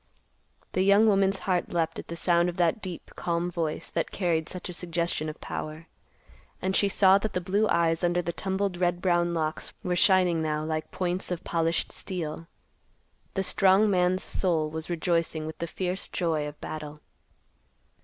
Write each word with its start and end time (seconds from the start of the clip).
The 0.71 0.81
young 0.81 1.05
woman's 1.05 1.37
heart 1.45 1.71
leaped 1.71 1.99
at 1.99 2.07
the 2.07 2.15
sound 2.15 2.49
of 2.49 2.57
that 2.57 2.81
deep 2.81 3.11
calm 3.15 3.51
voice 3.51 3.87
that 3.91 4.09
carried 4.09 4.49
such 4.49 4.67
a 4.67 4.73
suggestion 4.73 5.29
of 5.29 5.39
power. 5.39 5.85
And 6.59 6.75
she 6.75 6.89
saw 6.89 7.19
that 7.19 7.33
the 7.33 7.39
blue 7.39 7.67
eyes 7.69 8.03
under 8.03 8.23
the 8.23 8.33
tumbled 8.33 8.77
red 8.77 8.99
brown 8.99 9.35
locks 9.35 9.73
were 9.83 9.95
shining 9.95 10.41
now 10.41 10.63
like 10.63 10.89
points 10.89 11.29
of 11.29 11.43
polished 11.43 11.91
steel. 11.91 12.47
The 13.35 13.43
strong 13.43 13.91
man's 13.91 14.23
soul 14.23 14.71
was 14.71 14.89
rejoicing 14.89 15.45
with 15.45 15.59
the 15.59 15.67
fierce 15.67 16.07
joy 16.07 16.47
of 16.47 16.59
battle. 16.59 16.97